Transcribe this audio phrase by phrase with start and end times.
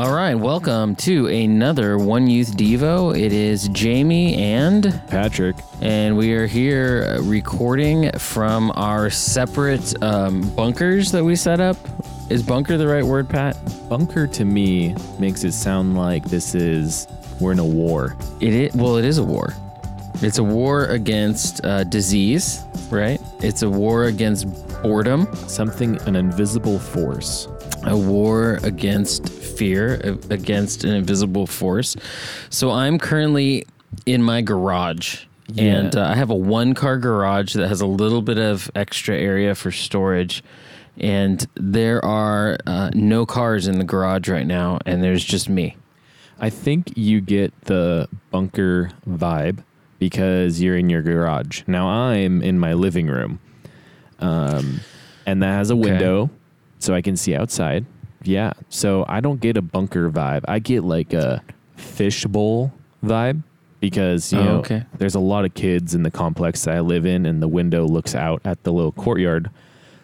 [0.00, 3.14] All right, welcome to another One Youth Devo.
[3.14, 5.56] It is Jamie and Patrick.
[5.82, 11.76] and we are here recording from our separate um, bunkers that we set up.
[12.30, 13.58] Is bunker the right word, Pat?
[13.90, 17.06] Bunker to me makes it sound like this is
[17.38, 18.16] we're in a war.
[18.40, 19.52] It is, well, it is a war.
[20.22, 23.20] It's a war against uh, disease, right?
[23.40, 24.46] It's a war against
[24.82, 27.48] boredom, Something an invisible force.
[27.84, 31.96] A war against fear, against an invisible force.
[32.50, 33.66] So I'm currently
[34.06, 35.24] in my garage.
[35.58, 39.16] And uh, I have a one car garage that has a little bit of extra
[39.16, 40.44] area for storage.
[40.96, 45.76] And there are uh, no cars in the garage right now, and there's just me.
[46.38, 49.64] I think you get the bunker vibe
[49.98, 51.62] because you're in your garage.
[51.66, 53.40] Now I'm in my living room.
[54.20, 54.80] Um,
[55.26, 56.30] and that has a window
[56.80, 57.86] so I can see outside.
[58.22, 58.52] Yeah.
[58.68, 60.44] So I don't get a bunker vibe.
[60.48, 61.42] I get like a
[61.76, 62.72] fishbowl
[63.04, 63.42] vibe
[63.80, 64.84] because, you Oh, know, okay.
[64.98, 67.86] there's a lot of kids in the complex that I live in and the window
[67.86, 69.50] looks out at the little courtyard.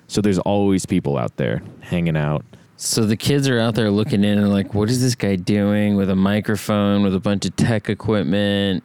[0.08, 2.44] So there's always people out there hanging out.
[2.78, 5.96] So the kids are out there looking in and like, what is this guy doing
[5.96, 8.84] with a microphone, with a bunch of tech equipment?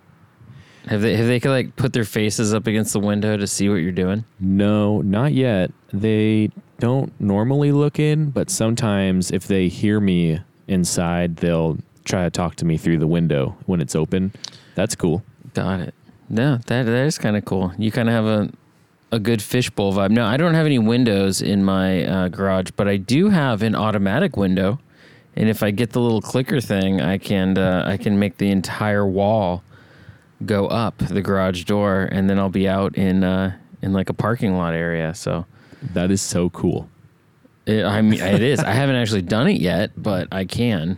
[0.88, 3.69] Have they have they could like put their faces up against the window to see
[3.69, 4.25] what you're doing?
[4.39, 5.71] No, not yet.
[5.94, 6.49] They
[6.81, 12.55] don't normally look in, but sometimes if they hear me inside, they'll try to talk
[12.55, 14.33] to me through the window when it's open.
[14.73, 15.23] That's cool.
[15.53, 15.93] Got it.
[16.27, 17.71] No, that that is kind of cool.
[17.77, 18.49] You kind of have a
[19.11, 20.09] a good fishbowl vibe.
[20.09, 23.75] No, I don't have any windows in my uh, garage, but I do have an
[23.75, 24.79] automatic window,
[25.35, 28.49] and if I get the little clicker thing, I can uh, I can make the
[28.49, 29.63] entire wall
[30.43, 34.16] go up the garage door, and then I'll be out in uh, in like a
[34.16, 35.13] parking lot area.
[35.13, 35.45] So.
[35.81, 36.89] That is so cool.
[37.65, 38.59] It, I mean, it is.
[38.59, 40.97] I haven't actually done it yet, but I can.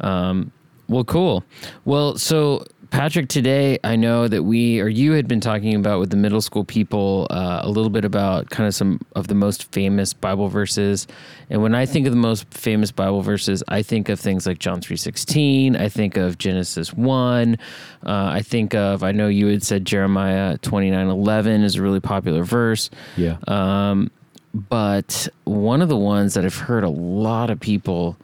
[0.00, 0.52] Um,
[0.88, 1.44] well, cool.
[1.84, 6.10] Well, so Patrick, today I know that we or you had been talking about with
[6.10, 9.64] the middle school people uh, a little bit about kind of some of the most
[9.72, 11.08] famous Bible verses.
[11.50, 14.60] And when I think of the most famous Bible verses, I think of things like
[14.60, 15.74] John three sixteen.
[15.74, 17.58] I think of Genesis one.
[18.06, 21.82] Uh, I think of I know you had said Jeremiah twenty nine eleven is a
[21.82, 22.90] really popular verse.
[23.16, 23.38] Yeah.
[23.48, 24.12] Um,
[24.54, 28.16] but one of the ones that I've heard a lot of people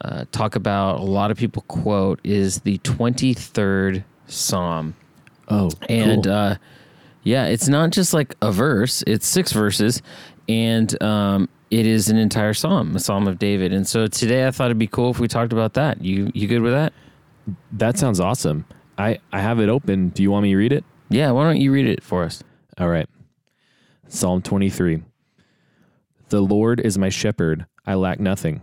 [0.00, 4.94] uh, talk about, a lot of people quote, is the 23rd Psalm.
[5.48, 6.32] oh, And cool.
[6.32, 6.56] uh,
[7.22, 10.02] yeah, it's not just like a verse, it's six verses.
[10.48, 13.72] And um, it is an entire psalm, a psalm of David.
[13.72, 16.02] And so today I thought it'd be cool if we talked about that.
[16.04, 16.92] You you good with that?
[17.72, 18.64] that sounds awesome.
[18.98, 20.08] I, I have it open.
[20.10, 20.84] Do you want me to read it?
[21.08, 22.42] Yeah, why don't you read it for us?
[22.78, 23.08] All right.
[24.08, 25.02] Psalm 23.
[26.28, 28.62] The Lord is my shepherd, I lack nothing.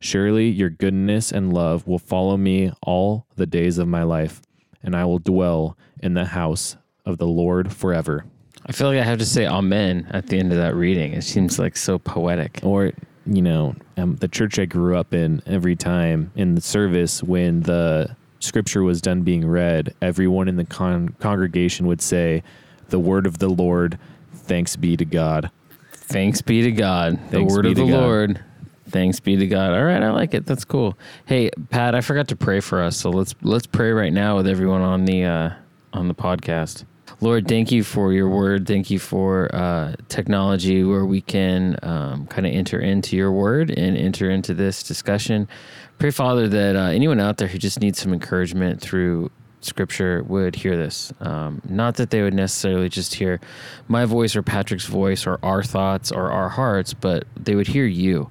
[0.00, 4.40] Surely your goodness and love will follow me all the days of my life,
[4.82, 8.24] and I will dwell in the house of the Lord forever.
[8.66, 11.12] I feel like I have to say amen at the end of that reading.
[11.14, 12.60] It seems like so poetic.
[12.62, 12.92] Or,
[13.26, 17.62] you know, um, the church I grew up in, every time in the service when
[17.62, 22.42] the scripture was done being read, everyone in the con- congregation would say,
[22.88, 23.98] The word of the Lord,
[24.32, 25.50] thanks be to God.
[25.90, 27.18] Thanks be to God.
[27.30, 27.90] The Thanks word of the God.
[27.90, 28.44] Lord.
[28.90, 29.72] Thanks be to God.
[29.72, 30.46] All right, I like it.
[30.46, 30.98] That's cool.
[31.26, 34.46] Hey, Pat, I forgot to pray for us, so let's let's pray right now with
[34.46, 35.50] everyone on the uh,
[35.92, 36.84] on the podcast.
[37.20, 38.66] Lord, thank you for your word.
[38.66, 43.70] Thank you for uh, technology where we can um, kind of enter into your word
[43.70, 45.48] and enter into this discussion.
[45.98, 49.30] Pray, Father, that uh, anyone out there who just needs some encouragement through
[49.60, 51.12] scripture would hear this.
[51.20, 53.40] Um, not that they would necessarily just hear
[53.88, 57.84] my voice or Patrick's voice or our thoughts or our hearts, but they would hear
[57.86, 58.30] you,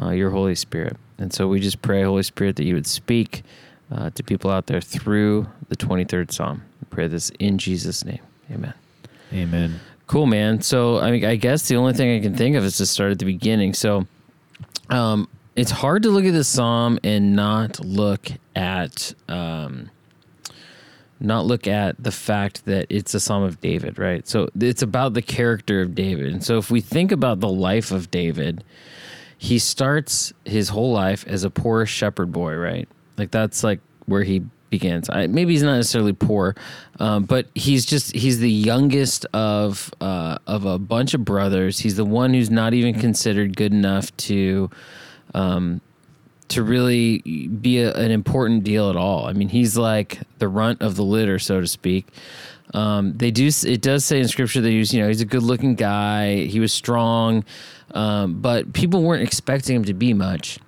[0.00, 0.96] uh, your Holy Spirit.
[1.18, 3.42] And so we just pray, Holy Spirit, that you would speak
[3.90, 6.62] uh, to people out there through the 23rd Psalm.
[6.80, 8.20] We pray this in Jesus' name.
[8.50, 8.74] Amen.
[9.32, 9.80] Amen.
[10.06, 10.62] Cool, man.
[10.62, 13.12] So, I mean, I guess the only thing I can think of is to start
[13.12, 13.74] at the beginning.
[13.74, 14.06] So,
[14.88, 19.90] um, it's hard to look at the psalm and not look at um,
[21.20, 24.26] not look at the fact that it's a psalm of David, right?
[24.26, 26.32] So it's about the character of David.
[26.32, 28.62] And so if we think about the life of David,
[29.38, 32.88] he starts his whole life as a poor shepherd boy, right?
[33.16, 35.08] Like that's like where he begins.
[35.08, 36.56] I, maybe he's not necessarily poor,
[36.98, 41.78] um, but he's just he's the youngest of uh, of a bunch of brothers.
[41.78, 44.70] He's the one who's not even considered good enough to
[45.34, 45.80] um,
[46.48, 49.26] to really be a, an important deal at all.
[49.26, 52.08] I mean, he's like the runt of the litter, so to speak.
[52.74, 53.50] Um, they do.
[53.64, 56.44] It does say in scripture that he's you know he's a good looking guy.
[56.44, 57.44] He was strong,
[57.92, 60.58] um, but people weren't expecting him to be much.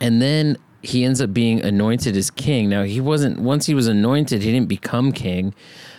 [0.00, 2.68] And then he ends up being anointed as king.
[2.68, 5.54] Now he wasn't once he was anointed, he didn't become king.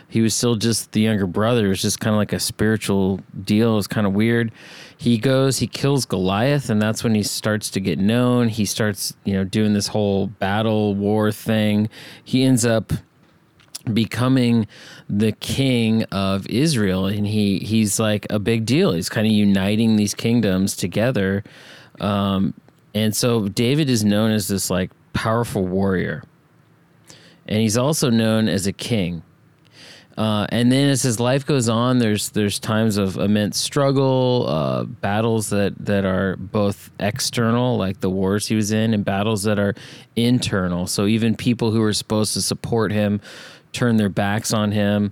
[0.07, 1.68] He was still just the younger brother.
[1.68, 3.74] It was just kind of like a spiritual deal.
[3.74, 4.51] It was kind of weird.
[4.98, 8.50] He goes, he kills Goliath, and that's when he starts to get known.
[8.50, 11.89] He starts, you know, doing this whole battle war thing.
[12.24, 12.92] He ends up
[13.94, 14.68] becoming
[15.09, 18.94] the king of Israel and he he's like a big deal.
[18.94, 21.44] He's kind of uniting these kingdoms together.
[22.00, 22.53] Um,
[22.94, 26.24] and so David is known as this like powerful warrior.
[27.47, 29.24] And he's also known as a king.
[30.19, 34.83] Uh, and then as his life goes on, there's there's times of immense struggle, uh,
[34.83, 39.57] battles that that are both external, like the wars he was in, and battles that
[39.57, 39.74] are
[40.18, 40.88] internal.
[40.88, 43.21] So even people who are supposed to support him
[43.74, 45.12] turn their backs on him.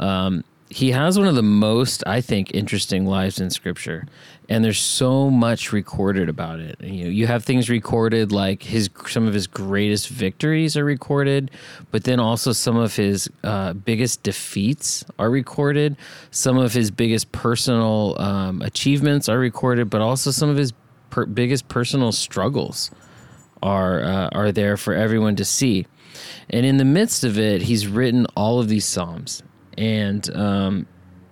[0.00, 4.06] Um, he has one of the most, I think, interesting lives in Scripture,
[4.50, 6.78] and there's so much recorded about it.
[6.82, 11.50] You know, you have things recorded like his some of his greatest victories are recorded,
[11.90, 15.96] but then also some of his uh, biggest defeats are recorded.
[16.30, 20.74] Some of his biggest personal um, achievements are recorded, but also some of his
[21.08, 22.90] per- biggest personal struggles
[23.62, 25.86] are uh, are there for everyone to see.
[26.50, 29.42] And in the midst of it, he's written all of these psalms,
[29.76, 30.86] and um,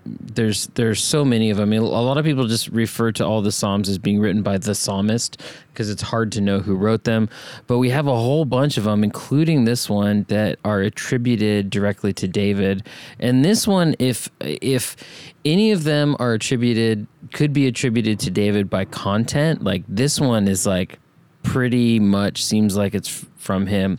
[0.06, 1.70] there's there's so many of them.
[1.70, 4.42] I mean, a lot of people just refer to all the psalms as being written
[4.42, 5.42] by the psalmist
[5.72, 7.28] because it's hard to know who wrote them.
[7.66, 12.12] But we have a whole bunch of them, including this one, that are attributed directly
[12.14, 12.86] to David.
[13.18, 14.96] And this one, if if
[15.44, 19.62] any of them are attributed, could be attributed to David by content.
[19.64, 20.98] Like this one is like
[21.42, 23.98] pretty much seems like it's from him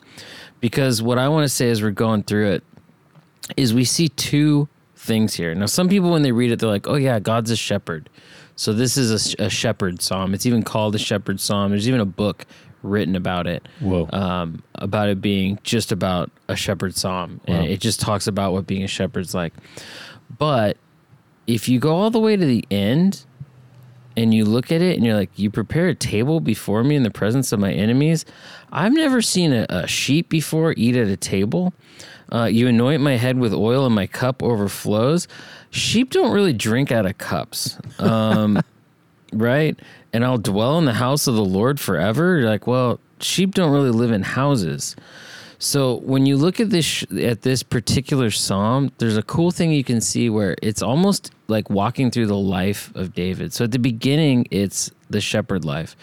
[0.60, 2.64] because what I want to say as we're going through it
[3.56, 5.54] is we see two things here.
[5.56, 8.10] Now, some people, when they read it, they're like, oh, yeah, God's a shepherd.
[8.56, 10.34] So this is a, a shepherd psalm.
[10.34, 11.72] It's even called a shepherd psalm.
[11.72, 12.46] There's even a book
[12.84, 13.68] written about it.
[13.80, 14.10] Whoa.
[14.12, 17.40] Um, about it being just about a shepherd psalm.
[17.48, 17.56] Wow.
[17.56, 19.54] And it just talks about what being a shepherd's like.
[20.38, 20.78] But
[21.46, 23.26] if you go all the way to the end,
[24.18, 27.04] and you look at it and you're like, you prepare a table before me in
[27.04, 28.26] the presence of my enemies.
[28.72, 31.72] I've never seen a, a sheep before eat at a table.
[32.34, 35.28] Uh, you anoint my head with oil and my cup overflows.
[35.70, 37.78] Sheep don't really drink out of cups.
[38.00, 38.62] Um,
[39.32, 39.80] right?
[40.12, 42.40] And I'll dwell in the house of the Lord forever.
[42.40, 44.96] You're like, well, sheep don't really live in houses.
[45.60, 49.84] So when you look at this at this particular psalm, there's a cool thing you
[49.84, 53.54] can see where it's almost like walking through the life of David.
[53.54, 55.96] So at the beginning, it's the shepherd life.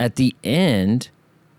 [0.00, 1.10] At the end,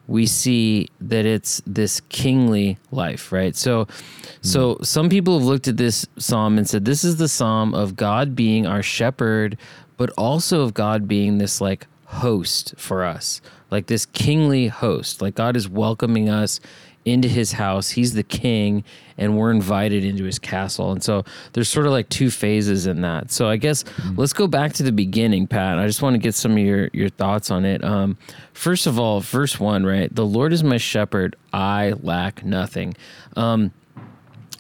[0.08, 3.56] we see that it's this kingly life, right?
[3.56, 4.04] So mm.
[4.42, 7.96] so some people have looked at this psalm and said this is the psalm of
[7.96, 9.58] God being our shepherd,
[9.96, 13.42] but also of God being this like host for us.
[13.70, 15.22] Like this kingly host.
[15.22, 16.62] Like God is welcoming us
[17.08, 17.90] into his house.
[17.90, 18.84] He's the king,
[19.18, 20.92] and we're invited into his castle.
[20.92, 21.24] And so
[21.54, 23.32] there's sort of like two phases in that.
[23.32, 24.20] So I guess mm-hmm.
[24.20, 25.80] let's go back to the beginning, Pat.
[25.80, 27.82] I just want to get some of your your thoughts on it.
[27.84, 28.18] Um,
[28.52, 30.14] first of all, verse one, right?
[30.14, 32.96] The Lord is my shepherd; I lack nothing.
[33.38, 33.72] Um,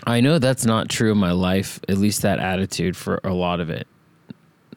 [0.05, 1.81] I know that's not true in my life.
[1.89, 3.87] At least that attitude for a lot of it.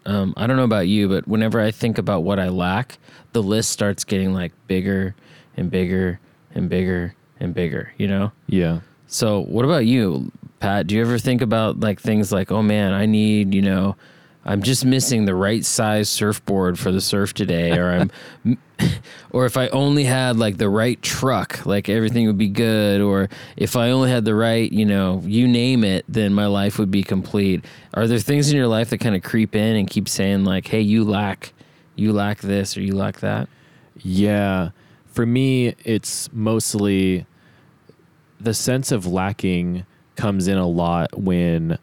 [0.07, 2.99] Um, I don't know about you, but whenever I think about what I lack,
[3.33, 5.15] the list starts getting like bigger
[5.57, 6.19] and bigger
[6.53, 8.33] and bigger and bigger, you know?
[8.47, 8.81] Yeah.
[9.07, 10.31] So, what about you,
[10.61, 10.87] Pat?
[10.87, 13.97] Do you ever think about like things like, oh man, I need, you know,
[14.45, 18.59] I'm just missing the right size surfboard for the surf today, or I'm,
[19.31, 23.29] or if I only had like the right truck, like everything would be good, or
[23.57, 26.91] if I only had the right, you know, you name it, then my life would
[26.91, 27.65] be complete.
[27.93, 30.69] Are there things in your life that kind of creep in and keep saying like,
[30.69, 31.53] hey, you lack,
[31.95, 33.49] you lack this or you lack that?
[33.99, 34.71] Yeah.
[35.07, 37.27] For me, it's mostly
[38.41, 39.85] the sense of lacking
[40.17, 41.79] comes in a lot when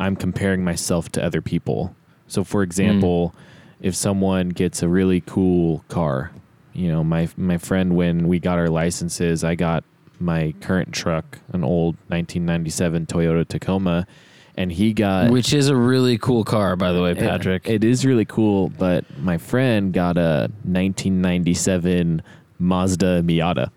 [0.00, 1.94] I'm comparing myself to other people.
[2.28, 3.40] So, for example, mm.
[3.80, 6.30] if someone gets a really cool car,
[6.72, 9.84] you know, my my friend when we got our licenses, I got
[10.20, 14.06] my current truck, an old 1997 Toyota Tacoma,
[14.56, 17.66] and he got which is a really cool car, by the way, Patrick.
[17.66, 22.22] It, it is really cool, but my friend got a 1997
[22.58, 23.70] Mazda Miata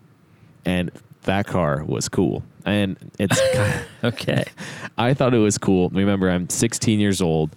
[0.64, 0.90] and
[1.22, 2.42] that car was cool.
[2.64, 3.40] And it's
[4.04, 4.44] Okay.
[4.98, 5.88] I thought it was cool.
[5.90, 7.50] Remember, I'm 16 years old,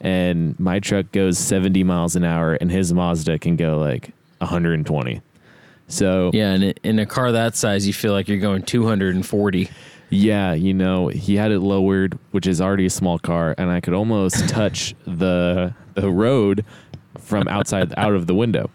[0.00, 5.20] and my truck goes 70 miles an hour, and his Mazda can go like 120.
[5.88, 9.68] So Yeah, and in- in a car that size, you feel like you're going 240.
[10.10, 13.80] Yeah, you know, he had it lowered, which is already a small car, and I
[13.80, 16.64] could almost touch the the road
[17.18, 18.70] from outside out of the window.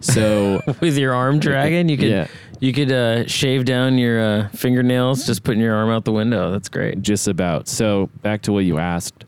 [0.00, 2.26] So With your arm dragging, you could Yeah.
[2.60, 6.50] You could uh, shave down your uh, fingernails just putting your arm out the window.
[6.50, 7.02] That's great.
[7.02, 7.68] just about.
[7.68, 9.24] So back to what you asked.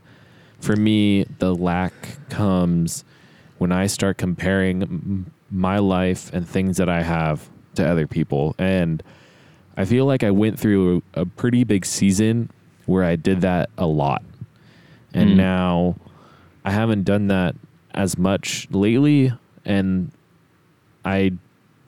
[0.61, 1.93] For me, the lack
[2.29, 3.05] comes
[3.59, 8.55] when I start comparing m- my life and things that I have to other people.
[8.59, 9.03] And
[9.77, 12.51] I feel like I went through a, a pretty big season
[12.87, 14.23] where I did that a lot.
[15.15, 15.37] And Mm.
[15.37, 15.97] now
[16.65, 17.55] I haven't done that
[17.95, 19.33] as much lately
[19.65, 20.11] and
[21.05, 21.33] I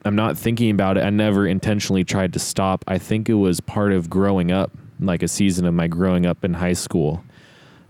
[0.04, 1.04] I'm not thinking about it.
[1.04, 2.84] I never intentionally tried to stop.
[2.88, 6.44] I think it was part of growing up, like a season of my growing up
[6.44, 7.22] in high school,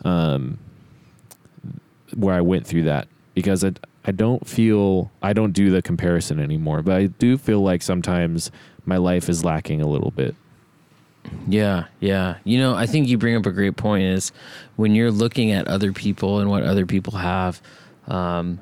[0.05, 0.59] um,
[2.15, 3.73] where I went through that because I,
[4.05, 8.51] I don't feel, I don't do the comparison anymore, but I do feel like sometimes
[8.85, 10.35] my life is lacking a little bit.
[11.47, 12.39] Yeah, yeah.
[12.45, 14.33] You know, I think you bring up a great point is
[14.77, 17.63] when you're looking at other people and what other people have,
[18.09, 18.59] um,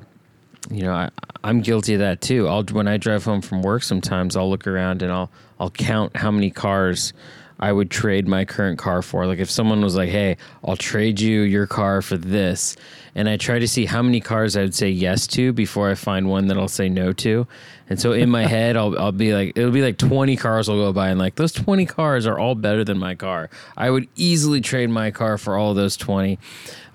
[0.68, 1.10] you know, I,
[1.42, 2.48] I'm guilty of that too.
[2.48, 6.16] I'll when I drive home from work, sometimes I'll look around and I'll I'll count
[6.16, 7.12] how many cars
[7.60, 9.26] I would trade my current car for.
[9.26, 12.74] Like if someone was like, "Hey, I'll trade you your car for this,"
[13.14, 15.94] and I try to see how many cars I would say yes to before I
[15.94, 17.46] find one that I'll say no to.
[17.90, 20.76] And so in my head, I'll I'll be like, it'll be like 20 cars will
[20.76, 23.50] go by, and like those 20 cars are all better than my car.
[23.76, 26.38] I would easily trade my car for all those 20.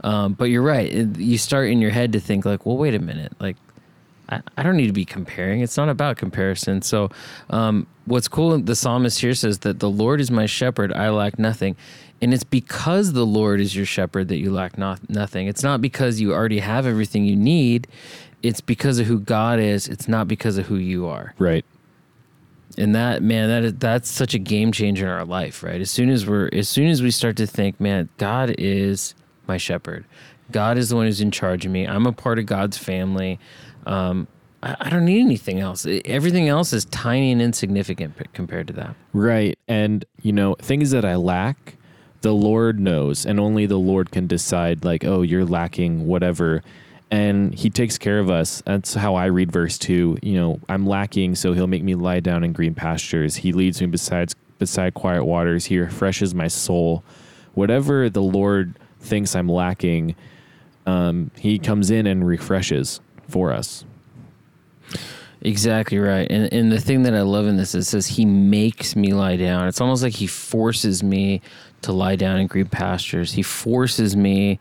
[0.04, 0.92] Um, but you're right.
[0.92, 3.58] You start in your head to think like, well, wait a minute, like
[4.30, 5.62] I, I don't need to be comparing.
[5.62, 6.82] It's not about comparison.
[6.82, 7.10] So,
[7.50, 11.38] um, what's cool, the psalmist here says that the Lord is my shepherd, I lack
[11.40, 11.76] nothing.
[12.22, 15.48] And it's because the Lord is your shepherd that you lack not, nothing.
[15.48, 17.88] It's not because you already have everything you need.
[18.42, 19.88] It's because of who God is.
[19.88, 21.34] It's not because of who you are.
[21.38, 21.66] Right.
[22.78, 25.80] And that man, that is, that's such a game changer in our life, right?
[25.80, 29.14] As soon as we're, as soon as we start to think, man, God is
[29.48, 30.06] my shepherd.
[30.52, 31.88] God is the one who's in charge of me.
[31.88, 33.40] I'm a part of God's family.
[33.86, 34.28] Um,
[34.64, 35.86] I, I don't need anything else.
[36.06, 38.96] Everything else is tiny and insignificant compared to that.
[39.14, 39.58] Right.
[39.68, 41.78] And, you know, things that I lack,
[42.22, 46.64] the Lord knows, and only the Lord can decide, like, oh, you're lacking whatever.
[47.12, 48.64] And He takes care of us.
[48.66, 50.18] That's how I read verse two.
[50.24, 53.38] You know, I'm lacking, so He'll make me lie down in green pastures.
[53.38, 55.66] He leads me besides beside quiet waters.
[55.66, 57.04] He refreshes my soul.
[57.54, 60.16] Whatever the Lord thinks I'm lacking,
[60.88, 63.86] um, He comes in and refreshes for us.
[65.42, 66.30] Exactly right.
[66.30, 69.14] And and the thing that I love in this is it says he makes me
[69.14, 69.68] lie down.
[69.68, 71.42] It's almost like he forces me
[71.84, 73.34] to lie down in green pastures.
[73.34, 74.60] He forces me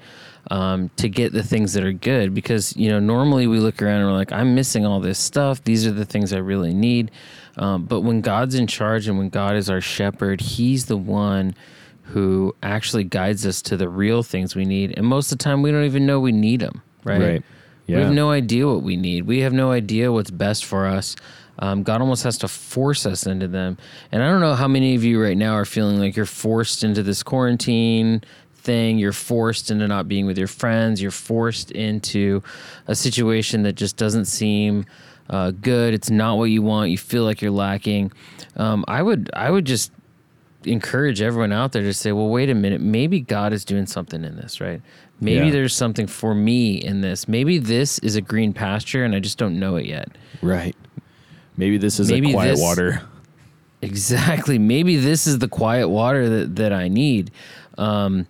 [0.51, 4.03] um, to get the things that are good because you know normally we look around
[4.03, 5.65] and we're like I'm missing all this stuff.
[5.65, 7.11] These are the things I really need.
[7.57, 11.55] Um, but when God's in charge and when God is our shepherd, He's the one
[12.03, 14.93] who actually guides us to the real things we need.
[14.99, 16.83] And most of the time, we don't even know we need them.
[17.05, 17.21] Right.
[17.21, 17.43] Right.
[17.87, 19.27] We have no idea what we need.
[19.27, 21.17] We have no idea what's best for us.
[21.59, 23.79] Um, God almost has to force us into them.
[24.11, 26.83] And I don't know how many of you right now are feeling like you're forced
[26.83, 28.23] into this quarantine
[28.57, 28.99] thing.
[28.99, 31.01] You're forced into not being with your friends.
[31.01, 32.43] You're forced into
[32.89, 34.87] a situation that just doesn't seem
[35.31, 35.95] uh, good.
[35.95, 36.91] It's not what you want.
[36.91, 38.13] You feel like you're lacking.
[38.57, 39.93] Um, I would, I would just
[40.65, 44.25] encourage everyone out there to say, well, wait a minute, maybe God is doing something
[44.25, 44.81] in this, right?
[45.21, 45.53] Maybe Yeah.
[45.53, 47.27] there's something for me in this.
[47.29, 50.09] Maybe this is a green pasture and I just don't know it yet.
[50.43, 50.77] Right.
[51.57, 53.03] Maybe this is Maybe a quiet this- water.
[53.83, 54.59] Exactly.
[54.59, 57.31] Maybe this is the quiet water that, that I need.
[57.77, 58.27] Um,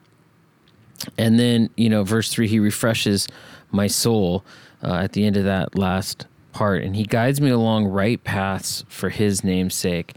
[1.17, 3.29] and then, you know, verse three, he refreshes
[3.71, 4.45] my soul
[4.83, 8.85] uh, at the end of that last part, and he guides me along right paths
[8.89, 10.15] for his name's sake.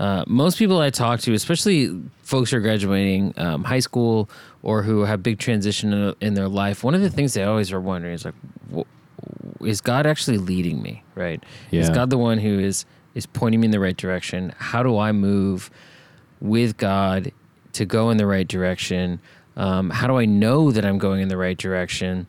[0.00, 4.30] Uh, most people I talk to, especially folks who are graduating um, high school
[4.62, 7.70] or who have big transition in, in their life, one of the things they always
[7.70, 8.34] are wondering is like,
[9.60, 11.02] is God actually leading me?
[11.14, 11.44] Right?
[11.70, 14.54] Is God the one who is is pointing me in the right direction?
[14.56, 15.70] How do I move
[16.40, 17.30] with God
[17.74, 19.20] to go in the right direction?
[19.56, 22.26] Um, how do I know that I'm going in the right direction?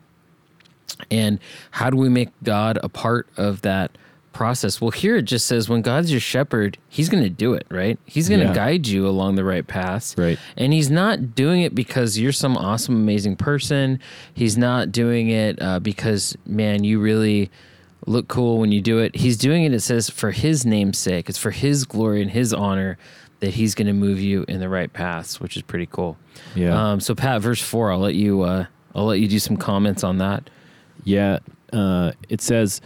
[1.09, 1.39] And
[1.71, 3.97] how do we make God a part of that
[4.33, 4.79] process?
[4.81, 7.99] Well, here it just says when God's your shepherd, he's going to do it, right?
[8.05, 8.53] He's going to Yeah.
[8.53, 10.15] guide you along the right paths.
[10.17, 10.39] Right.
[10.57, 13.99] And he's not doing it because you're some awesome, amazing person.
[14.33, 17.49] He's not doing it uh, because, man, you really
[18.07, 19.15] look cool when you do it.
[19.15, 21.29] He's doing it, it says, for his name's sake.
[21.29, 22.97] It's for his glory and his honor
[23.41, 26.17] that he's going to move you in the right paths, which is pretty cool.
[26.55, 26.91] Yeah.
[26.93, 30.03] Um, so Pat, verse four, I'll let you, uh, I'll let you do some comments
[30.03, 30.49] on that.
[31.03, 31.39] Yeah,
[31.73, 32.81] uh, it says,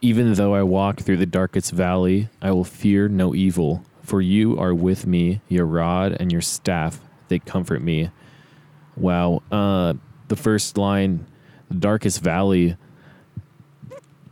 [0.00, 4.58] Even though I walk through the darkest valley, I will fear no evil, for you
[4.58, 8.10] are with me, your rod and your staff, they comfort me.
[8.96, 9.42] Wow.
[9.50, 9.94] Uh,
[10.28, 11.26] the first line,
[11.68, 12.76] the darkest valley,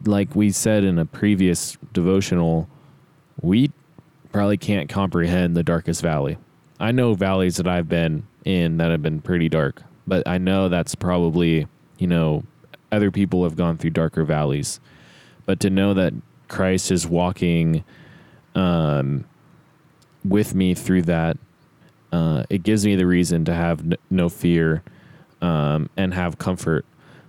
[0.04, 2.68] like we said in a previous devotional,
[3.40, 3.72] we
[4.32, 6.38] probably can't comprehend the darkest valley.
[6.78, 10.68] I know valleys that I've been in that have been pretty dark, but I know
[10.68, 11.66] that's probably,
[11.98, 12.44] you know,
[12.92, 14.78] other people have gone through darker valleys.
[15.46, 16.12] But to know that
[16.48, 17.84] Christ is walking
[18.54, 19.24] um,
[20.24, 21.36] with me through that,
[22.12, 24.82] uh, it gives me the reason to have n- no fear
[25.40, 26.84] um, and have comfort.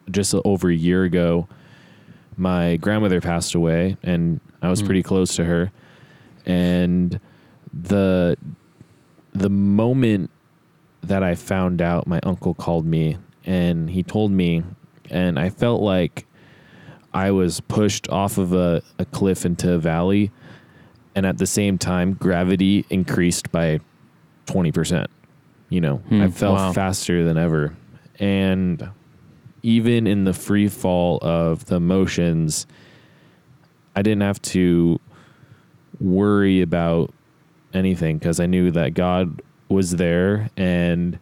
[0.10, 1.48] Just over a year ago,
[2.38, 4.86] my grandmother passed away, and I was Mm.
[4.86, 5.72] pretty close to her.
[6.46, 7.20] And
[7.74, 8.38] the
[9.34, 10.32] the moment
[11.02, 14.64] that I found out, my uncle called me and he told me,
[15.12, 16.26] and I felt like
[17.18, 20.30] I was pushed off of a, a cliff into a valley,
[21.16, 23.80] and at the same time, gravity increased by
[24.46, 25.10] twenty percent.
[25.70, 26.74] You know, Hmm, I fell wow.
[26.74, 27.76] faster than ever,
[28.20, 28.88] and
[29.64, 32.68] even in the free fall of the motions,
[33.96, 35.00] I didn't have to
[36.00, 37.12] worry about
[37.74, 41.18] anything because I knew that God was there and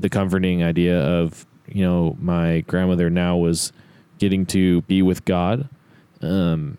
[0.00, 3.72] the comforting idea of, you know, my grandmother now was
[4.18, 5.68] getting to be with God
[6.22, 6.78] um,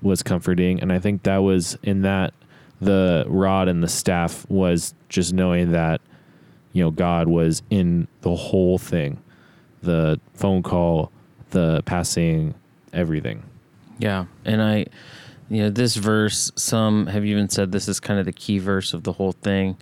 [0.00, 0.80] was comforting.
[0.80, 2.34] And I think that was in that
[2.80, 6.00] the rod and the staff was just knowing that,
[6.72, 9.22] you know, God was in the whole thing
[9.82, 11.10] the phone call,
[11.50, 12.54] the passing,
[12.92, 13.42] everything.
[13.98, 14.86] Yeah, and I,
[15.48, 16.50] you know, this verse.
[16.56, 19.76] Some have even said this is kind of the key verse of the whole thing.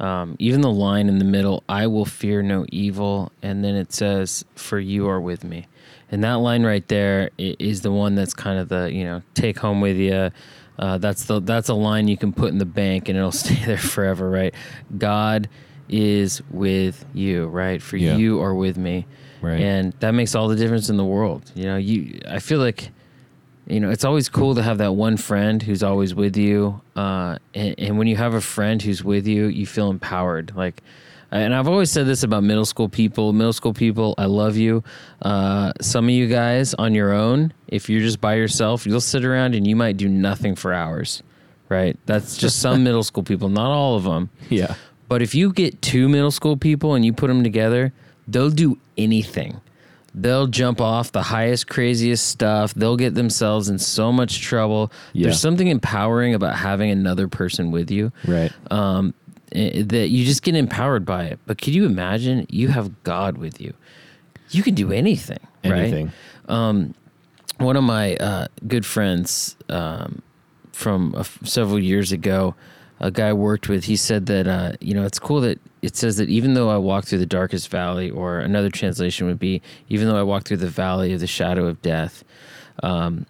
[0.00, 3.92] Um, even the line in the middle, "I will fear no evil," and then it
[3.92, 5.66] says, "For you are with me,"
[6.10, 9.58] and that line right there is the one that's kind of the you know take
[9.60, 10.30] home with you.
[10.76, 13.54] Uh, that's the that's a line you can put in the bank and it'll stay
[13.64, 14.52] there forever, right?
[14.98, 15.48] God
[15.88, 17.80] is with you, right?
[17.80, 18.16] For Yeah.
[18.16, 19.06] you are with me,
[19.42, 19.60] Right.
[19.60, 21.42] and that makes all the difference in the world.
[21.54, 22.90] You know, you I feel like
[23.66, 26.80] you know, it's always cool to have that one friend who's always with you.
[26.96, 30.52] Uh, and, and when you have a friend who's with you, you feel empowered.
[30.54, 30.82] Like,
[31.30, 33.32] and I've always said this about middle school people.
[33.32, 34.84] Middle school people, I love you.
[35.22, 39.24] Uh, some of you guys on your own, if you're just by yourself, you'll sit
[39.24, 41.22] around and you might do nothing for hours,
[41.68, 41.98] right?
[42.06, 44.30] That's just some middle school people, not all of them.
[44.50, 44.74] Yeah.
[45.08, 47.92] But if you get two middle school people and you put them together,
[48.28, 49.60] they'll do anything.
[50.14, 52.72] They'll jump off the highest, craziest stuff.
[52.74, 54.92] They'll get themselves in so much trouble.
[55.12, 55.24] Yeah.
[55.24, 58.52] There's something empowering about having another person with you Right.
[58.70, 59.12] um,
[59.52, 61.40] that you just get empowered by it.
[61.46, 63.74] But could you imagine you have God with you?
[64.50, 66.12] You can do anything, Anything.
[66.46, 66.94] right?
[67.58, 70.22] one of my uh, good friends um,
[70.72, 72.54] from a f- several years ago,
[73.04, 76.16] a guy worked with, he said that uh, you know it's cool that it says
[76.16, 80.08] that even though I walk through the darkest valley, or another translation would be even
[80.08, 82.24] though I walk through the valley of the shadow of death,
[82.82, 83.26] um,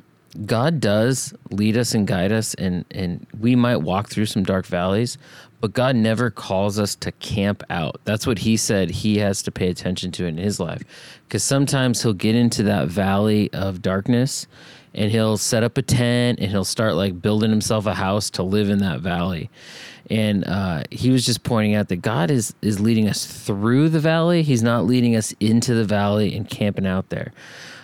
[0.47, 4.65] God does lead us and guide us, and and we might walk through some dark
[4.65, 5.19] valleys,
[5.61, 8.01] but God never calls us to camp out.
[8.05, 10.85] That's what He said He has to pay attention to in His life,
[11.27, 14.47] because sometimes He'll get into that valley of darkness,
[14.95, 18.43] and He'll set up a tent, and He'll start like building Himself a house to
[18.43, 19.51] live in that valley.
[20.11, 24.01] And uh, he was just pointing out that God is is leading us through the
[24.01, 24.43] valley.
[24.43, 27.33] He's not leading us into the valley and camping out there.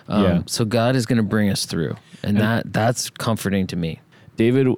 [0.08, 0.42] Um, Yeah.
[0.46, 4.00] So God is going to bring us through, and that that's comforting to me.
[4.36, 4.68] David,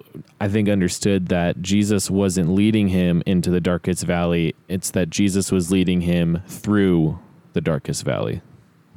[0.40, 4.55] I think, understood that Jesus wasn't leading him into the darkest valley.
[4.68, 7.18] It's that Jesus was leading him through
[7.53, 8.40] the darkest valley.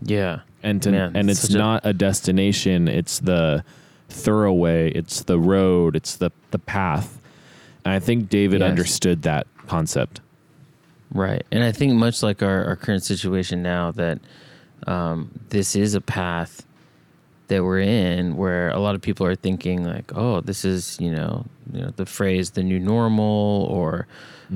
[0.01, 3.63] Yeah, And to, Man, and it's such a- not a destination, it's the
[4.09, 7.21] thoroughway, it's the road, it's the, the path.
[7.85, 8.69] And I think David Yes.
[8.71, 10.21] understood that concept.
[11.11, 11.45] right.
[11.51, 14.19] And I think much like our, our current situation now, that
[14.87, 16.65] um, this is a path
[17.47, 21.11] that we're in where a lot of people are thinking like, oh, this is you
[21.11, 24.07] know, you know the phrase the new normal or.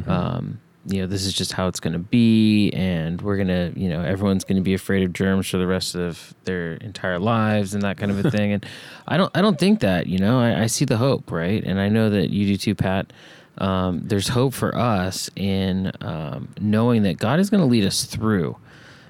[0.08, 3.90] Um, you know, this is just how it's going to be, and we're gonna, you
[3.90, 7.74] know, everyone's going to be afraid of germs for the rest of their entire lives
[7.74, 8.54] and that kind of a thing.
[8.54, 8.66] And
[9.08, 10.08] I don't, I don't think that.
[10.08, 11.64] You know, I, I see the hope, right?
[11.64, 13.14] And I know that you do too, Pat.
[13.60, 18.06] Um, there's hope for us in um, knowing that God is going to lead us
[18.06, 18.56] through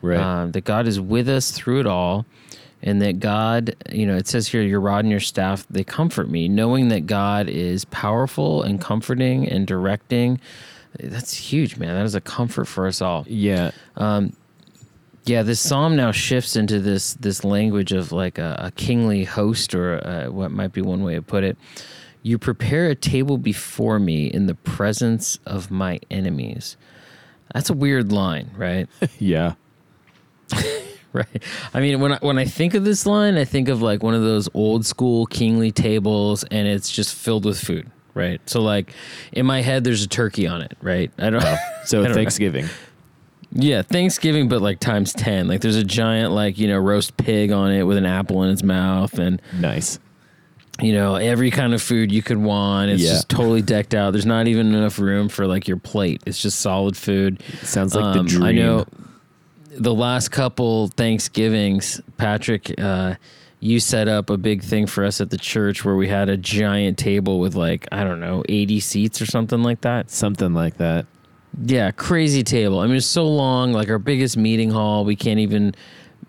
[0.02, 0.18] Right.
[0.20, 2.26] um, that God is with us through it all.
[2.82, 6.30] And that God, you know, it says here, your rod and your staff, they comfort
[6.30, 10.40] me, knowing that God is powerful and comforting and directing.
[11.00, 11.96] That's huge, man.
[11.96, 13.26] That is a comfort for us all.
[13.28, 13.72] Yeah.
[15.26, 19.76] Yeah, this psalm now shifts into this this language of like a, a kingly host,
[19.76, 21.58] or uh what might be one way to put it.
[22.24, 26.78] You prepare a table before me in the presence of my enemies.
[27.54, 28.88] That's a weird line, right?
[29.20, 29.56] Yeah.
[31.14, 31.44] right.
[31.74, 34.14] I mean, when I, when I think of this line, I think of like one
[34.14, 38.40] of those old school kingly tables, and it's just filled with food, right?
[38.48, 38.94] So like
[39.32, 41.12] in my head, there's a turkey on it, right?
[41.18, 41.44] I don't.
[41.86, 42.16] So I don't know.
[42.16, 42.68] Thanksgiving.
[43.52, 45.48] Yeah, Thanksgiving, but like times ten.
[45.48, 48.52] Like there's a giant like you know roast pig on it with an apple in
[48.52, 49.98] its mouth, and Nice.
[50.80, 52.92] you know every kind of food you could want.
[52.92, 53.14] It's Yeah.
[53.14, 54.12] just totally decked out.
[54.12, 56.22] There's not even enough room for like your plate.
[56.28, 57.42] It's just solid food.
[57.64, 58.44] Sounds like Um, the dream.
[58.44, 58.86] I know
[59.72, 63.16] the last couple Thanksgivings, Patrick, uh,
[63.60, 66.38] you set up a big thing for us at the church where we had a
[66.38, 70.10] giant table with like I don't know, 80 seats or something like that.
[70.10, 71.06] Something like that.
[71.66, 72.80] Yeah, crazy table.
[72.80, 73.74] I mean, it's so long.
[73.74, 75.76] Like our biggest meeting hall, we can't even.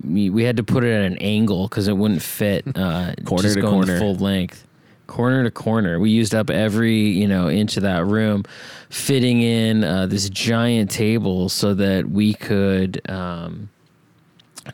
[0.03, 2.65] We we had to put it at an angle because it wouldn't fit.
[2.75, 3.99] Uh, Corner just to going corner.
[3.99, 4.67] full length,
[5.11, 5.99] corner to corner.
[5.99, 8.45] We used up every you know inch of that room,
[8.89, 13.69] fitting in uh, this giant table so that we could um,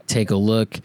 [0.06, 0.80] take a look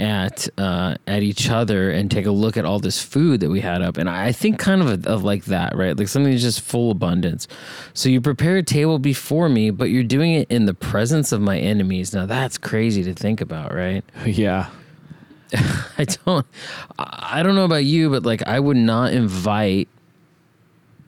[0.00, 3.60] at uh, at each other and take a look at all this food that we
[3.60, 3.96] had up.
[3.96, 5.96] And I think kind of, a, of like that, right?
[5.96, 7.46] Like something that's just full abundance.
[7.94, 11.40] So you prepare a table before me, but you're doing it in the presence of
[11.40, 12.12] my enemies.
[12.14, 14.04] Now that's crazy to think about, right?
[14.26, 14.70] Yeah.
[15.98, 16.46] I don't
[16.98, 19.88] I don't know about you, but like I would not invite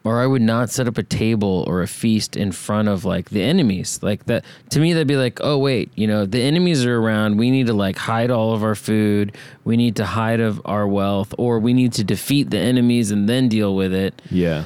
[0.04, 3.30] or I would not set up a table or a feast in front of like
[3.30, 4.00] the enemies.
[4.02, 7.38] Like that to me that'd be like, "Oh wait, you know, the enemies are around.
[7.38, 9.36] We need to like hide all of our food.
[9.64, 13.28] We need to hide of our wealth or we need to defeat the enemies and
[13.28, 14.64] then deal with it." Yeah.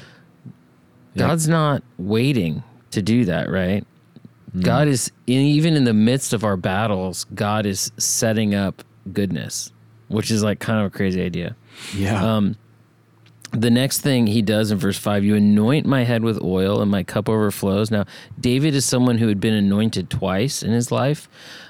[1.15, 1.29] Yeah.
[1.29, 3.87] God's not waiting to do that, right?
[4.55, 4.65] Mm.
[4.65, 9.73] God is in, even in the midst of our battles, God is setting up goodness,
[10.09, 11.57] which is like kind of a crazy idea.
[11.95, 12.37] Yeah.
[12.37, 12.57] Um,
[13.53, 16.91] the next thing he does in verse 5 you anoint my head with oil and
[16.91, 17.91] my cup overflows.
[17.91, 18.05] Now
[18.39, 21.29] david is someone who had been anointed twice in his life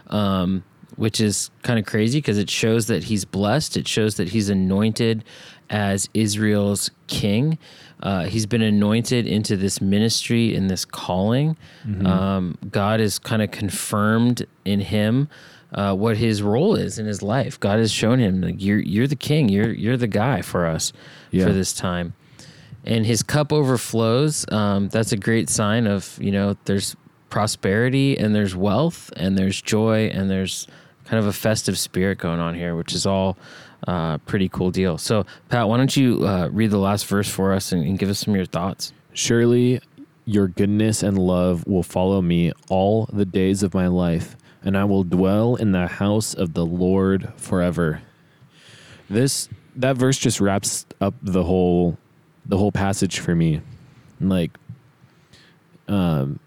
[0.08, 0.64] um,
[0.96, 3.76] which is kind of crazy because it shows that he's blessed.
[3.76, 5.24] It shows that he's anointed
[5.68, 7.58] as israel's king.
[8.00, 11.56] Uh, he's been anointed into this ministry and this calling.
[12.06, 15.28] Um, god is kind of confirmed in him
[15.72, 17.58] uh, what his role is in his life.
[17.60, 19.48] God has shown him like you're you're the king.
[19.48, 20.92] You're you're the guy for us
[21.30, 21.44] Yeah.
[21.46, 22.14] for this time.
[22.84, 24.46] And his cup overflows.
[24.52, 26.96] Um, that's a great sign of you know there's
[27.30, 30.66] prosperity and there's wealth and there's joy and there's
[31.04, 33.36] kind of a festive spirit going on here, which is all
[33.86, 34.96] uh, pretty cool deal.
[34.98, 38.08] So Pat, why don't you uh, read the last verse for us and, and give
[38.08, 38.92] us some of your thoughts?
[39.12, 39.80] Surely
[40.24, 44.84] your goodness and love will follow me all the days of my life, and I
[44.84, 48.02] will dwell in the house of the Lord forever.
[49.08, 51.96] This that verse just wraps up the whole
[52.44, 53.60] the whole passage for me.
[54.20, 54.50] Like
[55.88, 56.40] um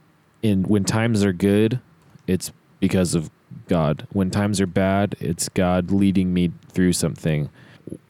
[0.44, 1.80] in when times are good,
[2.28, 3.32] it's because of
[3.68, 4.06] God.
[4.12, 7.50] When times are bad, it's God leading me through something.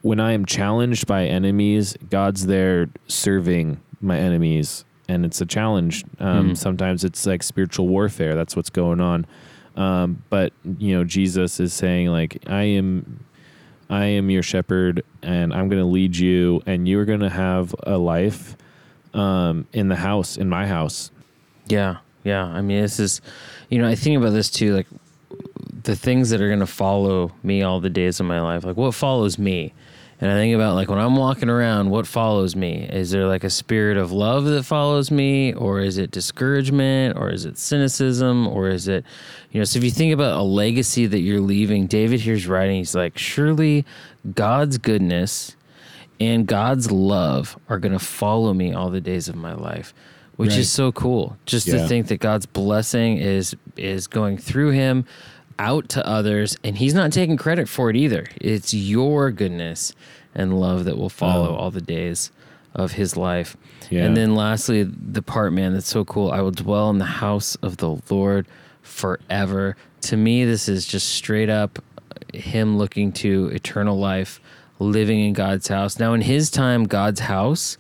[0.02, 6.04] When I am challenged by enemies, God's there serving my enemies, and it's a challenge.
[6.20, 6.58] Um, Mm.
[6.58, 8.36] Sometimes it's like spiritual warfare.
[8.36, 9.26] That's what's going on.
[9.80, 13.24] Um, but you know, Jesus is saying like, I am,
[13.90, 17.30] I am your shepherd, and I'm going to lead you, and you are going to
[17.30, 18.58] have a life
[19.14, 21.12] um, in the house, in my house.
[21.68, 22.44] Yeah, yeah.
[22.44, 23.22] I mean, this is,
[23.70, 24.76] you know, I think about this too.
[24.76, 24.88] Like
[25.84, 28.66] the things that are going to follow me all the days of my life.
[28.66, 29.74] Like what follows me,
[30.22, 32.88] and I think about like when I'm walking around, what follows me?
[32.92, 37.30] Is there like a spirit of love that follows me, or is it discouragement, or
[37.30, 39.06] is it cynicism, or is it,
[39.52, 39.64] you know?
[39.66, 42.78] So if you think about a legacy that you're leaving, David here's writing.
[42.78, 43.86] He's like, surely
[44.36, 45.56] God's goodness
[46.20, 49.94] and God's love are going to follow me all the days of my life,
[50.36, 50.60] which Right.
[50.60, 51.38] is so cool.
[51.46, 51.78] Just Yeah.
[51.78, 55.06] to think that God's blessing is is going through him
[55.60, 58.26] out to others and he's not taking credit for it either.
[58.40, 59.94] It's your goodness
[60.34, 61.56] and love that will follow Oh.
[61.56, 62.32] all the days
[62.74, 63.58] of his life.
[63.90, 64.06] Yeah.
[64.06, 67.56] And then lastly, the part man that's so cool, I will dwell in the house
[67.58, 68.48] of the Lord
[68.82, 69.76] forever.
[70.02, 71.80] To me this is just straight up
[72.34, 74.40] him looking to eternal life,
[74.78, 76.00] living in God's house.
[76.00, 77.78] Now, in his time, God's house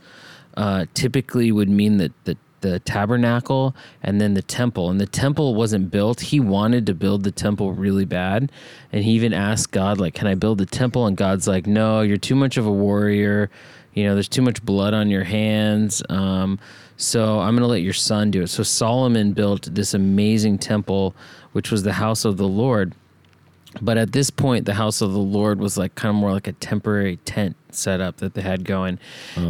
[0.57, 4.89] uh, typically would mean that the the tabernacle and then the temple.
[4.89, 6.21] And the temple wasn't built.
[6.21, 8.51] He wanted to build the temple really bad.
[8.91, 11.05] And he even asked God, like, can I build the temple?
[11.05, 13.49] And God's like, no, you're too much of a warrior.
[13.93, 16.03] You know, there's too much blood on your hands.
[16.09, 16.59] Um,
[16.97, 18.47] so I'm going to let your son do it.
[18.47, 21.15] So Solomon built this amazing temple,
[21.53, 22.93] which was the house of the Lord.
[23.81, 26.47] But at this point, the house of the Lord was like kind of more like
[26.47, 28.99] a temporary tent setup that they had going.